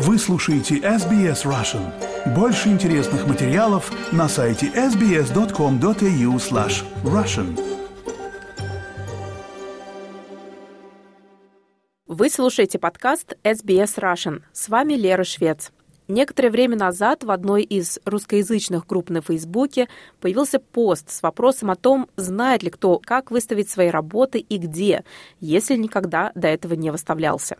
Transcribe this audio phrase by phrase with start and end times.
[0.00, 1.92] Вы слушаете SBS Russian.
[2.32, 7.58] Больше интересных материалов на сайте sbs.com.au slash russian.
[12.06, 14.42] Вы слушаете подкаст SBS Russian.
[14.52, 15.72] С вами Лера Швец.
[16.08, 19.88] Некоторое время назад в одной из русскоязычных групп на Фейсбуке
[20.20, 25.04] появился пост с вопросом о том, знает ли кто, как выставить свои работы и где,
[25.40, 27.58] если никогда до этого не выставлялся.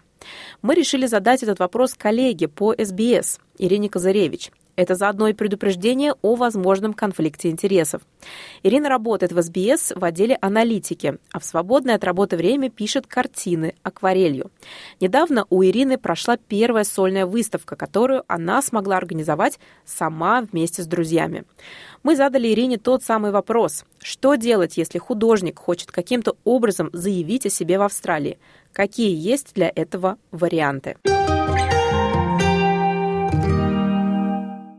[0.63, 4.51] Мы решили задать этот вопрос коллеге по СБС Ирине Козыревич.
[4.79, 8.03] Это заодно и предупреждение о возможном конфликте интересов.
[8.63, 13.75] Ирина работает в СБС в отделе аналитики, а в свободное от работы время пишет картины
[13.83, 14.53] акварелью.
[15.01, 21.43] Недавно у Ирины прошла первая сольная выставка, которую она смогла организовать сама вместе с друзьями.
[22.05, 23.85] Мы задали Ирине тот самый вопрос.
[24.01, 28.39] Что делать, если художник хочет каким-то образом заявить о себе в Австралии?
[28.73, 30.99] Какие есть для этого варианты?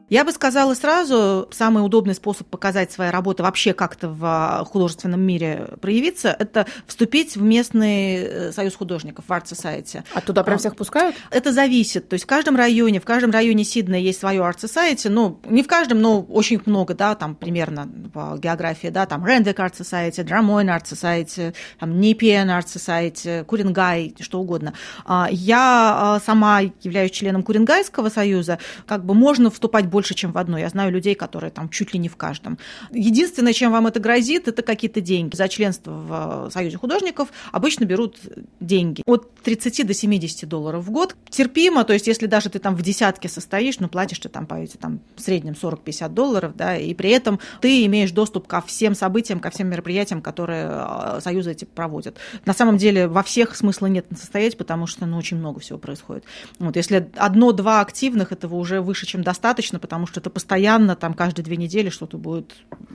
[0.09, 5.21] Я бы сказала сразу, самый удобный способ показать свои работы вообще как-то в а, художественном
[5.21, 10.03] мире проявиться, это вступить в местный э, союз художников, в Art Society.
[10.13, 11.15] А туда прям всех пускают?
[11.29, 12.09] Это зависит.
[12.09, 15.61] То есть в каждом районе, в каждом районе Сиднея есть свое Art Society, ну, не
[15.61, 20.23] в каждом, но очень много, да, там примерно по географии, да, там Рендвик Art Society,
[20.23, 24.73] Драмойн Art Society, там Нипиен Art Society, Курингай, что угодно.
[25.05, 30.31] А, я а, сама являюсь членом Курингайского союза, как бы можно вступать больше больше, чем
[30.31, 30.61] в одной.
[30.61, 32.57] Я знаю людей, которые там чуть ли не в каждом.
[32.91, 35.35] Единственное, чем вам это грозит, это какие-то деньги.
[35.35, 38.17] За членство в э, Союзе художников обычно берут
[38.61, 39.03] деньги.
[39.05, 41.17] От 30 до 70 долларов в год.
[41.29, 44.65] Терпимо, то есть если даже ты там в десятке состоишь, ну, платишь ты там, по
[44.79, 49.41] там, в среднем 40-50 долларов, да, и при этом ты имеешь доступ ко всем событиям,
[49.41, 52.15] ко всем мероприятиям, которые э, союзы эти проводят.
[52.45, 56.23] На самом деле во всех смысла нет состоять, потому что, ну, очень много всего происходит.
[56.57, 61.43] Вот, если одно-два активных, этого уже выше, чем достаточно, потому что это постоянно, там, каждые
[61.43, 62.53] две недели что-то будет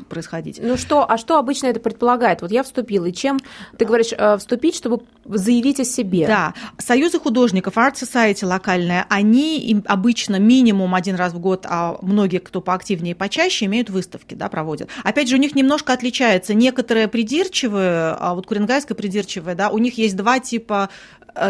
[0.09, 0.61] происходить.
[0.63, 2.41] Ну что, а что обычно это предполагает?
[2.41, 3.41] Вот я вступила, и чем,
[3.77, 6.29] ты говоришь, э, вступить, чтобы заявить о себе?
[6.29, 12.39] Да, союзы художников, Art Society локальная, они обычно минимум один раз в год, а многие,
[12.39, 14.89] кто поактивнее и почаще, имеют выставки, да, проводят.
[15.03, 16.55] Опять же, у них немножко отличается.
[16.55, 20.91] Некоторые придирчивые, а вот Курингайская придирчивая, да, у них есть два типа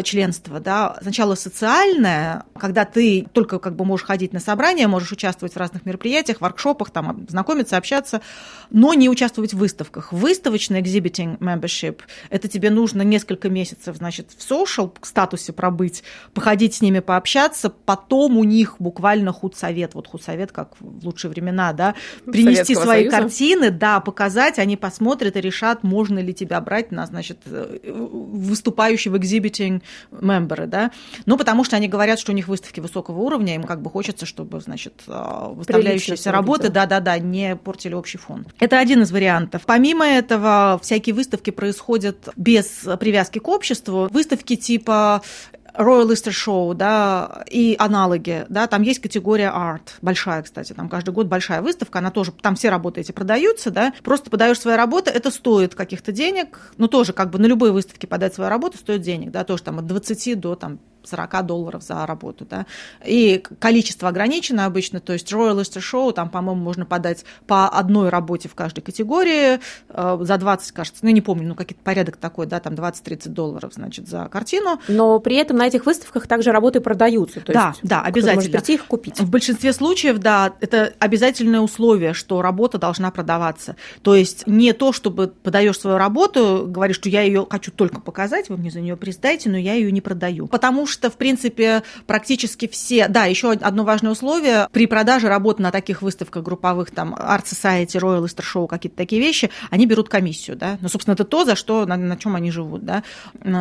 [0.03, 5.55] членство, да, сначала социальное, когда ты только как бы можешь ходить на собрания, можешь участвовать
[5.55, 8.23] в разных мероприятиях, воркшопах, там, знакомиться, общаться,
[8.71, 10.13] но не участвовать в выставках.
[10.13, 12.01] Выставочный exhibiting membership–
[12.31, 16.03] это тебе нужно несколько месяцев, значит, в social статусе пробыть,
[16.33, 21.73] походить с ними, пообщаться, потом у них буквально худсовет, вот худсовет, как в лучшие времена,
[21.73, 23.17] да, принести свои Союза.
[23.17, 29.11] картины, да, показать, они посмотрят и решат, можно ли тебя брать на, значит, э, выступающий
[29.11, 30.91] в exhibiting очень мемберы, да,
[31.27, 34.27] ну, потому что они говорят, что у них выставки высокого уровня, им как бы хочется,
[34.27, 38.47] чтобы, значит, а, выставляющиеся работы, да-да-да, не портили общий фон.
[38.61, 39.63] Это один из вариантов.
[39.67, 44.09] Помимо этого, всякие выставки происходят без привязки к обществу.
[44.11, 45.23] Выставки типа
[45.75, 51.11] Royal Easter Show, да, и аналоги, да, там есть категория арт, большая, кстати, там каждый
[51.11, 55.11] год большая выставка, она тоже, там все работы эти продаются, да, просто подаешь свои работы,
[55.11, 59.03] это стоит каких-то денег, ну, тоже как бы на любой выставке подать свою работу стоит
[59.03, 62.67] денег, да, тоже там от 20 до там 40 долларов за работу, да,
[63.05, 68.09] и количество ограничено обычно, то есть Royal Easter Show, там, по-моему, можно подать по одной
[68.09, 72.47] работе в каждой категории э, за 20, кажется, ну, не помню, ну, какой-то порядок такой,
[72.47, 74.81] да, там 20-30 долларов, значит, за картину.
[74.89, 78.37] Но при этом на этих выставках также работы продаются, то да, есть да, обязательно.
[78.37, 79.21] Может прийти их купить.
[79.21, 83.77] В большинстве случаев, да, это обязательное условие, что работа должна продаваться.
[84.03, 88.49] То есть не то, чтобы подаешь свою работу, говоришь, что я ее хочу только показать,
[88.49, 90.47] вы мне за нее приздайте, но я ее не продаю.
[90.47, 93.09] Потому что что, в принципе, практически все...
[93.09, 94.69] Да, еще одно важное условие.
[94.73, 99.21] При продаже работы на таких выставках групповых, там, Art Society, Royal Easter Show, какие-то такие
[99.21, 100.79] вещи, они берут комиссию, да.
[100.81, 103.03] Ну, собственно, это то, за что, на, на чем они живут, да.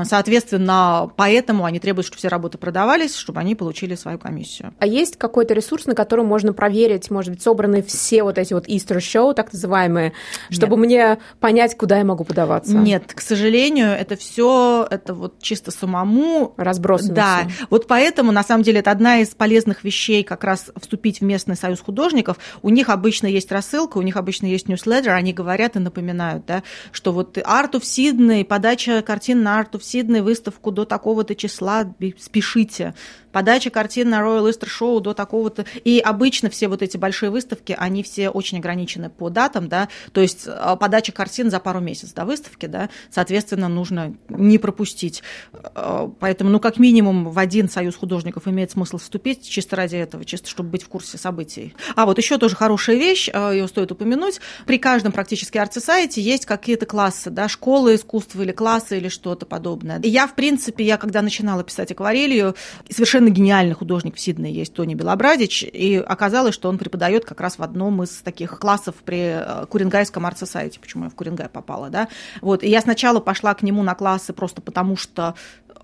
[0.06, 4.74] Соответственно, поэтому они требуют, чтобы все работы продавались, чтобы они получили свою комиссию.
[4.80, 8.68] А есть какой-то ресурс, на котором можно проверить, может быть, собраны все вот эти вот
[8.68, 10.14] Easter Show, так называемые,
[10.50, 10.86] чтобы Нет.
[10.86, 12.76] мне понять, куда я могу подаваться?
[12.76, 17.14] Нет, к сожалению, это все это вот чисто самому разбросано.
[17.14, 17.23] Да,
[17.70, 21.56] вот поэтому, на самом деле, это одна из полезных вещей как раз вступить в местный
[21.56, 22.38] союз художников.
[22.62, 26.64] У них обычно есть рассылка, у них обычно есть ньюслеттер, они говорят и напоминают, да,
[26.92, 31.94] что вот Art of Sydney, подача картин на Art of Sydney, выставку до такого-то числа,
[32.20, 32.94] спешите
[33.34, 35.66] подача картин на Royal Easter Show до такого-то.
[35.84, 40.22] И обычно все вот эти большие выставки, они все очень ограничены по датам, да, то
[40.22, 45.24] есть а, подача картин за пару месяцев до выставки, да, соответственно, нужно не пропустить.
[45.52, 50.24] А, поэтому, ну, как минимум, в один союз художников имеет смысл вступить чисто ради этого,
[50.24, 51.76] чисто чтобы быть в курсе событий.
[51.96, 54.40] А вот еще тоже хорошая вещь, а, ее стоит упомянуть.
[54.68, 60.00] При каждом практически арт-сайте есть какие-то классы, да, школы искусства или классы или что-то подобное.
[60.02, 62.56] И я, в принципе, я когда начинала писать акварелью,
[62.90, 67.58] совершенно гениальный художник в Сиднее есть Тони Белобрадич, и оказалось, что он преподает как раз
[67.58, 72.08] в одном из таких классов при э, Курингайском арт-сайте, почему я в Курингай попала, да.
[72.42, 75.36] Вот, и я сначала пошла к нему на классы просто потому, что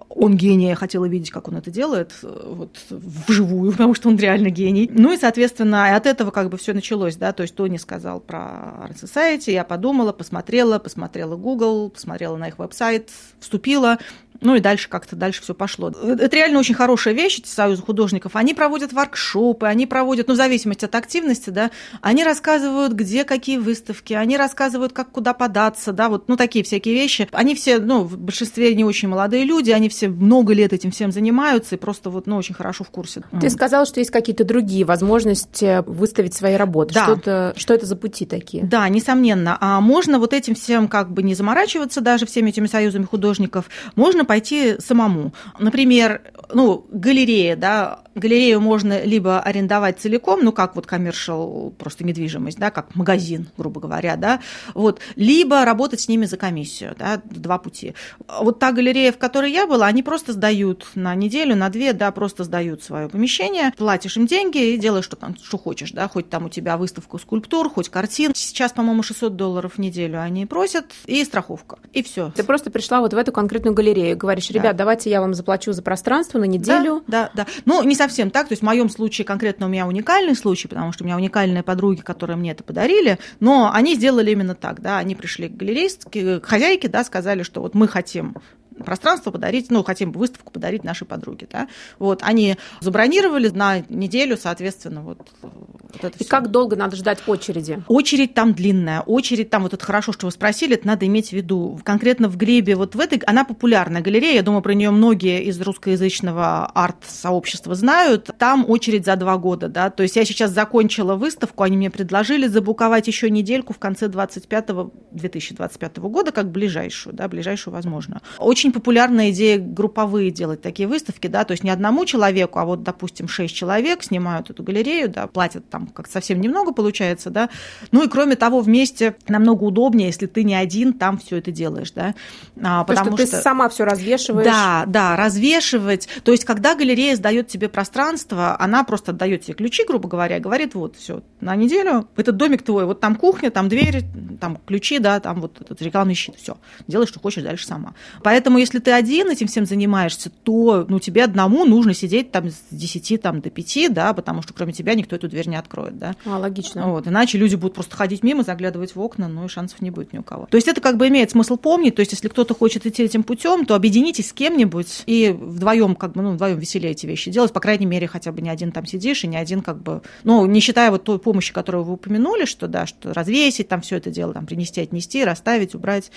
[0.09, 4.18] он гений, я хотела видеть, как он это делает, э, вот вживую, потому что он
[4.18, 4.89] реально гений.
[4.92, 8.88] Ну и, соответственно, от этого как бы все началось, да, то есть Тони сказал про
[8.88, 14.00] Art Society, я подумала, посмотрела, посмотрела Google, посмотрела на их веб-сайт, вступила,
[14.41, 15.89] ну и дальше как-то дальше все пошло.
[15.89, 18.36] Это реально очень хорошая вещь, эти союзы художников.
[18.36, 21.71] Они проводят воркшопы, они проводят, ну, в зависимости от активности, да,
[22.01, 26.95] они рассказывают, где какие выставки, они рассказывают, как куда податься, да, вот, ну, такие всякие
[26.95, 27.27] вещи.
[27.31, 31.12] Они все, ну, в большинстве не очень молодые люди, они все много лет этим всем
[31.12, 33.24] занимаются и просто вот, ну, очень хорошо в курсе.
[33.39, 36.94] Ты сказала, что есть какие-то другие возможности выставить свои работы.
[36.94, 37.03] Да.
[37.03, 38.63] Что, это, что это за пути такие?
[38.63, 39.57] Да, несомненно.
[39.59, 44.25] А можно вот этим всем как бы не заморачиваться даже всеми этими союзами художников, можно
[44.30, 45.34] пойти самому.
[45.60, 46.22] Например,
[46.54, 52.71] ну, галерея, да, галерею можно либо арендовать целиком, ну, как вот коммершал, просто недвижимость, да,
[52.71, 54.39] как магазин, грубо говоря, да,
[54.74, 57.94] вот, либо работать с ними за комиссию, да, два пути.
[58.42, 62.12] Вот та галерея, в которой я была, они просто сдают на неделю, на две, да,
[62.12, 66.30] просто сдают свое помещение, платишь им деньги и делаешь, что там, что хочешь, да, хоть
[66.30, 68.33] там у тебя выставка скульптур, хоть картин.
[68.36, 72.31] Сейчас, по-моему, 600 долларов в неделю они просят, и страховка, и все.
[72.36, 74.80] Ты просто пришла вот в эту конкретную галерею, говоришь, ребят, да.
[74.80, 77.04] давайте я вам заплачу за пространство на неделю.
[77.07, 77.51] Да, да, да.
[77.66, 78.47] Ну, не совсем так.
[78.47, 81.63] То есть в моем случае конкретно у меня уникальный случай, потому что у меня уникальные
[81.63, 86.39] подруги, которые мне это подарили, но они сделали именно так, да, они пришли к галерейстке,
[86.39, 88.35] к хозяйке, да, сказали, что вот мы хотим
[88.84, 91.68] пространство подарить, ну, хотим выставку подарить нашей подруге, да.
[91.98, 96.30] Вот, они забронировали на неделю, соответственно, вот, вот это И всё.
[96.30, 97.84] как долго надо ждать очереди?
[97.88, 101.34] Очередь там длинная, очередь там, вот это хорошо, что вы спросили, это надо иметь в
[101.34, 101.80] виду.
[101.84, 105.60] Конкретно в Гребе, вот в этой, она популярная галерея, я думаю, про нее многие из
[105.60, 108.30] русскоязычного арт-сообщества знают.
[108.38, 112.48] Там очередь за два года, да, то есть я сейчас закончила выставку, они мне предложили
[112.48, 114.68] забуковать еще недельку в конце 25
[115.12, 118.22] 2025 года, как ближайшую, да, ближайшую возможно.
[118.38, 122.66] Очень очень популярная идея групповые делать такие выставки, да, то есть не одному человеку, а
[122.66, 127.50] вот, допустим, шесть человек снимают эту галерею, да, платят там как совсем немного получается, да.
[127.92, 131.92] Ну и кроме того, вместе намного удобнее, если ты не один там все это делаешь,
[131.92, 132.13] да.
[132.62, 134.45] А, потому что, что ты сама все развешиваешь.
[134.45, 136.07] Да, да, развешивать.
[136.24, 140.39] То есть, когда галерея сдает тебе пространство, она просто отдает тебе ключи, грубо говоря, и
[140.39, 144.04] говорит, вот, все, на неделю, этот домик твой, вот там кухня, там дверь,
[144.39, 146.57] там ключи, да, там вот этот рекламный щит, все,
[146.88, 147.94] делай, что хочешь дальше сама.
[148.24, 152.59] Поэтому если ты один этим всем занимаешься, то ну, тебе одному нужно сидеть там с
[152.71, 155.97] 10 там, до 5, да, потому что кроме тебя никто эту дверь не откроет.
[155.97, 156.15] Да?
[156.25, 156.89] А, логично.
[156.89, 160.13] Вот, иначе люди будут просто ходить мимо, заглядывать в окна, ну и шансов не будет
[160.13, 160.47] ни у кого.
[160.50, 163.23] То есть это как бы имеет смысл помнить, то есть если кто-то хочет идти этим
[163.23, 167.53] путем, то объединитесь с кем-нибудь и вдвоем как бы, ну, вдвоем веселее эти вещи делать,
[167.53, 170.45] по крайней мере, хотя бы не один там сидишь и не один как бы, ну,
[170.45, 174.11] не считая вот той помощи, которую вы упомянули, что да, что развесить там все это
[174.11, 176.11] дело, там принести, отнести, расставить, убрать,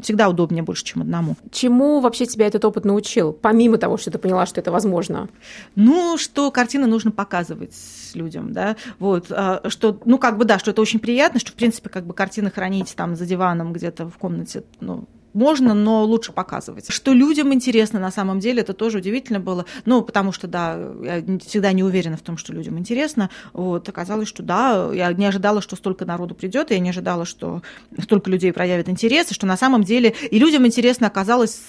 [0.00, 1.36] всегда удобнее больше, чем одному.
[1.76, 5.28] Чему вообще тебя этот опыт научил, помимо того, что ты поняла, что это возможно?
[5.74, 7.74] Ну, что картины нужно показывать
[8.14, 11.54] людям, да, вот, а, что, ну, как бы, да, что это очень приятно, что, в
[11.54, 15.04] принципе, как бы картины хранить там за диваном где-то в комнате, ну,
[15.36, 16.90] можно, но лучше показывать.
[16.90, 19.66] Что людям интересно на самом деле, это тоже удивительно было.
[19.84, 23.30] Ну, потому что, да, я всегда не уверена в том, что людям интересно.
[23.52, 27.62] Вот, оказалось, что да, я не ожидала, что столько народу придет, я не ожидала, что
[28.00, 31.60] столько людей проявит интерес, и что на самом деле и людям интересно оказалось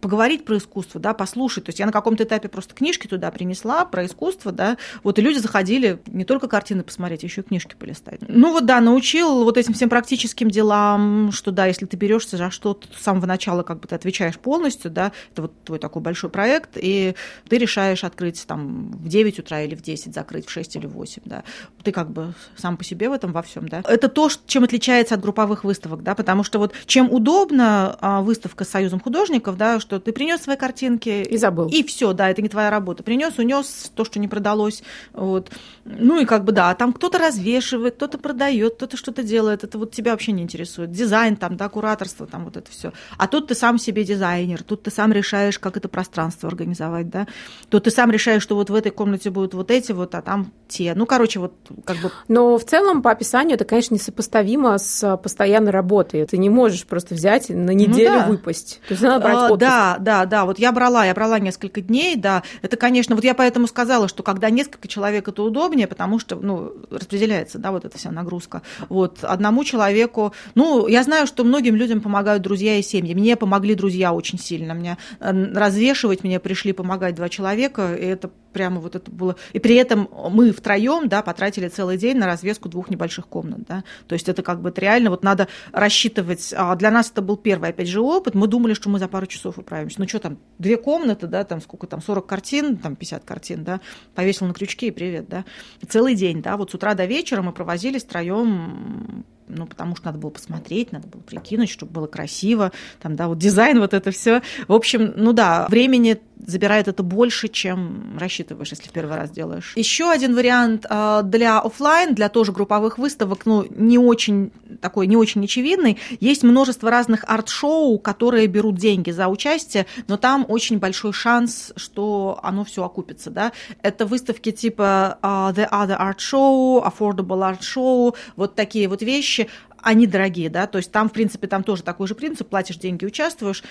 [0.00, 1.64] поговорить про искусство, да, послушать.
[1.64, 5.22] То есть я на каком-то этапе просто книжки туда принесла про искусство, да, вот и
[5.22, 8.20] люди заходили не только картины посмотреть, а еще и книжки полистать.
[8.28, 12.50] Ну вот да, научил вот этим всем практическим делам, что да, если ты берешься за
[12.50, 16.70] что-то самого начала, как бы ты отвечаешь полностью, да, это вот твой такой большой проект,
[16.76, 17.14] и
[17.48, 20.92] ты решаешь открыть там в 9 утра или в 10, закрыть в 6 или в
[20.92, 21.44] 8, да.
[21.82, 23.82] Ты как бы сам по себе в этом во всем, да.
[23.84, 28.64] Это то, чем отличается от групповых выставок, да, потому что вот чем удобно а, выставка
[28.64, 31.68] с союзом художников, да, что ты принес свои картинки и забыл.
[31.68, 33.02] И все, да, это не твоя работа.
[33.02, 34.82] Принес, унес то, что не продалось.
[35.12, 35.50] Вот.
[35.84, 39.64] Ну и как бы да, там кто-то развешивает, кто-то продает, кто-то что-то делает.
[39.64, 40.90] Это вот тебя вообще не интересует.
[40.90, 42.92] Дизайн там, да, кураторство, там вот это все.
[43.18, 47.26] А тут ты сам себе дизайнер, тут ты сам решаешь, как это пространство организовать, да.
[47.68, 50.52] Тут ты сам решаешь, что вот в этой комнате будут вот эти вот, а там
[50.68, 50.94] те.
[50.94, 51.54] Ну, короче, вот
[51.84, 52.10] как бы...
[52.28, 56.24] Но в целом по описанию это, конечно, несопоставимо с постоянной работой.
[56.26, 58.26] Ты не можешь просто взять на ну неделю ну, да.
[58.26, 58.80] выпасть.
[58.88, 59.60] То есть надо брать а, отпуск.
[59.60, 60.44] Да, да, да.
[60.44, 62.42] Вот я брала, я брала несколько дней, да.
[62.62, 66.72] Это, конечно, вот я поэтому сказала, что когда несколько человек, это удобнее, потому что, ну,
[66.90, 68.62] распределяется, да, вот эта вся нагрузка.
[68.88, 73.14] Вот одному человеку, ну, я знаю, что многим людям помогают друзья и семьи.
[73.14, 74.74] Мне помогли друзья очень сильно.
[74.74, 79.36] Мне э, развешивать мне пришли помогать два человека, и это прямо вот это было.
[79.52, 83.84] И при этом мы втроем, да, потратили целый день на развеску двух небольших комнат, да.
[84.06, 86.52] То есть это как бы это реально вот надо рассчитывать.
[86.56, 88.34] А для нас это был первый, опять же, опыт.
[88.34, 90.00] Мы думали, что мы за пару часов управимся.
[90.00, 93.80] Ну что там, две комнаты, да, там сколько там, 40 картин, там 50 картин, да,
[94.14, 95.44] повесил на крючки и привет, да.
[95.88, 99.24] Целый день, да, вот с утра до вечера мы провозились втроем
[99.56, 103.38] ну, потому что надо было посмотреть, надо было прикинуть, чтобы было красиво, там, да, вот
[103.38, 104.42] дизайн, вот это все.
[104.68, 109.72] В общем, ну да, времени забирает это больше, чем рассчитываешь, если первый раз делаешь.
[109.76, 114.50] Еще один вариант а, для офлайн, для тоже групповых выставок, ну, не очень
[114.82, 115.98] такой, не очень очевидный.
[116.20, 122.38] Есть множество разных арт-шоу, которые берут деньги за участие, но там очень большой шанс, что
[122.42, 123.52] оно все окупится, да.
[123.80, 129.48] Это выставки типа uh, The Other Art Show, Affordable Art Show, вот такие вот вещи,
[129.80, 133.04] они дорогие, да, то есть там, в принципе, там тоже такой же принцип, платишь деньги,
[133.04, 133.62] участвуешь,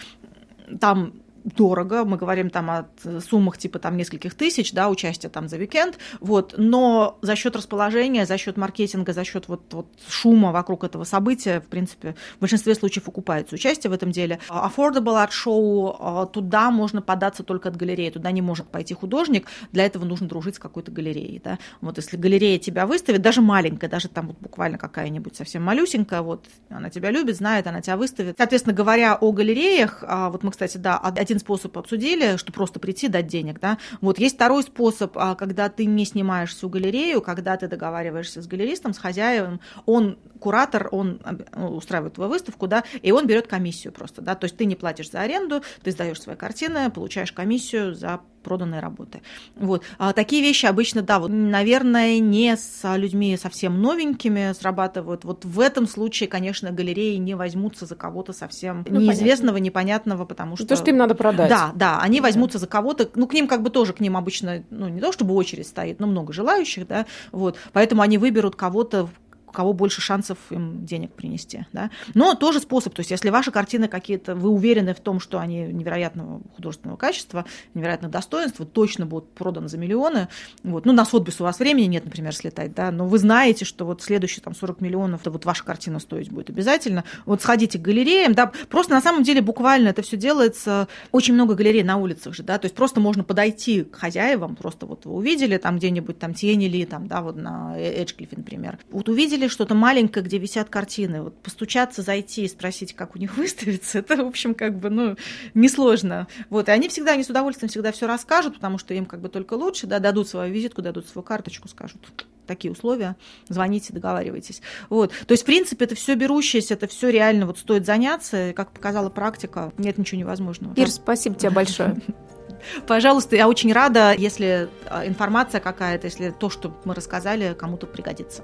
[0.79, 1.13] там
[1.43, 2.85] дорого, мы говорим там о
[3.27, 8.25] суммах типа там нескольких тысяч, да, участия там за уикенд, вот, но за счет расположения,
[8.25, 12.75] за счет маркетинга, за счет вот, вот шума вокруг этого события, в принципе, в большинстве
[12.75, 14.39] случаев окупается участие в этом деле.
[14.49, 19.47] Affordable Art Show, а, туда можно податься только от галереи, туда не может пойти художник,
[19.71, 21.59] для этого нужно дружить с какой-то галереей, да.
[21.81, 26.45] Вот если галерея тебя выставит, даже маленькая, даже там вот буквально какая-нибудь совсем малюсенькая, вот,
[26.69, 28.35] она тебя любит, знает, она тебя выставит.
[28.37, 32.79] Соответственно, говоря о галереях, а, вот мы, кстати, да, один один способ обсудили, что просто
[32.79, 33.77] прийти, дать денег, да.
[34.01, 38.47] Вот есть второй способ, а, когда ты не снимаешь всю галерею, когда ты договариваешься с
[38.47, 41.21] галеристом, с хозяевом, он куратор, он
[41.55, 44.75] ну, устраивает твою выставку, да, и он берет комиссию просто, да, то есть ты не
[44.75, 49.21] платишь за аренду, ты сдаешь свои картины, получаешь комиссию за проданные работы.
[49.55, 49.83] Вот.
[49.97, 55.23] А такие вещи обычно, да, вот, наверное, не с людьми совсем новенькими срабатывают.
[55.23, 59.65] Вот в этом случае, конечно, галереи не возьмутся за кого-то совсем ну, неизвестного, понятно.
[59.65, 60.67] непонятного, потому что...
[60.67, 61.49] То, что им надо продать.
[61.49, 62.23] Да, да, они да.
[62.23, 65.11] возьмутся за кого-то, ну, к ним как бы тоже, к ним обычно, ну, не то
[65.11, 69.09] чтобы очередь стоит, но много желающих, да, вот, поэтому они выберут кого-то,
[69.51, 71.65] у кого больше шансов им денег принести.
[71.73, 71.91] Да?
[72.13, 75.63] Но тоже способ, то есть если ваши картины какие-то, вы уверены в том, что они
[75.63, 80.29] невероятного художественного качества, невероятного достоинства, точно будут проданы за миллионы.
[80.63, 80.85] Вот.
[80.85, 84.01] Ну, на Сотбис у вас времени нет, например, слетать, да, но вы знаете, что вот
[84.01, 87.03] следующие там 40 миллионов, вот ваша картина стоить будет обязательно.
[87.25, 91.55] Вот сходите к галереям, да, просто на самом деле буквально это все делается, очень много
[91.55, 95.13] галерей на улицах же, да, то есть просто можно подойти к хозяевам, просто вот вы
[95.13, 99.75] увидели там где-нибудь там Тенели, там, да, вот на Эджклифе, например, вот увидели увидели что-то
[99.75, 104.27] маленькое, где висят картины, вот постучаться, зайти и спросить, как у них выставится, это, в
[104.27, 105.15] общем, как бы, ну,
[105.53, 106.27] несложно.
[106.49, 109.29] Вот, и они всегда, они с удовольствием всегда все расскажут, потому что им как бы
[109.29, 112.01] только лучше, да, дадут свою визитку, дадут свою карточку, скажут
[112.47, 113.15] такие условия,
[113.47, 114.61] звоните, договаривайтесь.
[114.89, 115.11] Вот.
[115.25, 118.71] То есть, в принципе, это все берущееся, это все реально вот стоит заняться, и, как
[118.71, 120.73] показала практика, нет ничего невозможного.
[120.75, 121.95] Ир, спасибо тебе большое.
[122.87, 128.43] Пожалуйста, я очень рада, если а, информация какая-то, если то, что мы рассказали, кому-то пригодится.